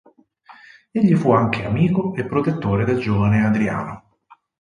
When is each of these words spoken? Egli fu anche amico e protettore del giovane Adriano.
Egli 0.89 1.13
fu 1.15 1.31
anche 1.31 1.63
amico 1.63 2.15
e 2.15 2.25
protettore 2.25 2.85
del 2.85 2.97
giovane 2.99 3.45
Adriano. 3.45 4.17